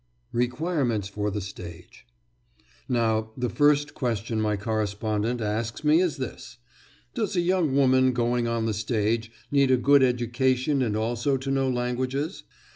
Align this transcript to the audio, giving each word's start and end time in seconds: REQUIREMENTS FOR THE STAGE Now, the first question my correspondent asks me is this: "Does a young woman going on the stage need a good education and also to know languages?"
REQUIREMENTS 0.33 1.09
FOR 1.09 1.29
THE 1.29 1.41
STAGE 1.41 2.07
Now, 2.89 3.29
the 3.37 3.51
first 3.51 3.93
question 3.93 4.41
my 4.41 4.57
correspondent 4.57 5.41
asks 5.41 5.83
me 5.83 6.01
is 6.01 6.17
this: 6.17 6.57
"Does 7.13 7.35
a 7.35 7.39
young 7.41 7.75
woman 7.75 8.11
going 8.11 8.47
on 8.47 8.65
the 8.65 8.73
stage 8.73 9.31
need 9.51 9.69
a 9.69 9.77
good 9.77 10.01
education 10.01 10.81
and 10.81 10.97
also 10.97 11.37
to 11.37 11.51
know 11.51 11.69
languages?" 11.69 12.41